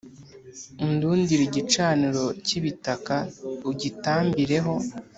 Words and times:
Undundire 0.85 1.43
igicaniro 1.49 2.23
cy 2.45 2.53
ibitaka 2.59 3.15
ugitambireho 3.69 4.73